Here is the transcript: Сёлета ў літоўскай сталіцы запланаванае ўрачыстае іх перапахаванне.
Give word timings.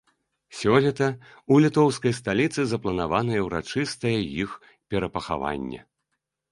Сёлета 0.59 1.05
ў 1.51 1.53
літоўскай 1.67 2.13
сталіцы 2.21 2.61
запланаванае 2.73 3.41
ўрачыстае 3.49 4.19
іх 4.43 4.49
перапахаванне. 4.89 5.79